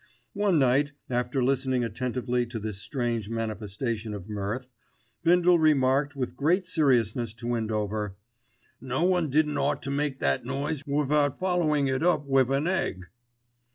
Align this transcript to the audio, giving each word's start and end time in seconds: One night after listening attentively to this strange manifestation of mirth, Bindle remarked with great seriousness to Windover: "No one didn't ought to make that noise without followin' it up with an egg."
One 0.33 0.57
night 0.57 0.93
after 1.11 1.43
listening 1.43 1.83
attentively 1.83 2.47
to 2.47 2.57
this 2.57 2.79
strange 2.79 3.29
manifestation 3.29 4.15
of 4.15 4.27
mirth, 4.27 4.73
Bindle 5.21 5.59
remarked 5.59 6.15
with 6.15 6.35
great 6.35 6.65
seriousness 6.65 7.35
to 7.35 7.45
Windover: 7.47 8.15
"No 8.81 9.03
one 9.03 9.29
didn't 9.29 9.59
ought 9.59 9.83
to 9.83 9.91
make 9.91 10.17
that 10.17 10.43
noise 10.43 10.81
without 10.87 11.39
followin' 11.39 11.87
it 11.87 12.01
up 12.01 12.25
with 12.25 12.49
an 12.49 12.65
egg." 12.65 13.05